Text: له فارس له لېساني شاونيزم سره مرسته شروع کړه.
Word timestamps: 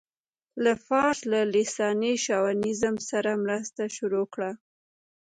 له 0.63 0.73
فارس 0.85 1.19
له 1.31 1.39
لېساني 1.53 2.13
شاونيزم 2.25 2.95
سره 3.09 3.31
مرسته 3.43 3.81
شروع 3.95 4.25
کړه. 4.33 4.51